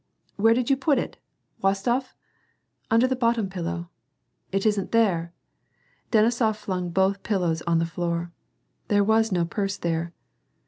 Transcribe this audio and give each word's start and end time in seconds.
"Where 0.35 0.55
did 0.55 0.71
you 0.71 0.75
put 0.77 0.97
it, 0.97 1.17
W'ostof?" 1.63 2.13
"Under 2.89 3.05
the 3.07 3.15
bottom 3.15 3.51
pillow."" 3.51 3.91
It 4.51 4.65
isn't 4.65 4.91
here." 4.91 5.31
Denisof 6.11 6.55
flung 6.57 6.89
both 6.89 7.21
pillows 7.21 7.61
on 7.67 7.77
the 7.77 7.85
floor. 7.85 8.31
There 8.87 9.03
was 9.03 9.31
no 9.31 9.45
purse 9.45 9.77
there. 9.77 10.11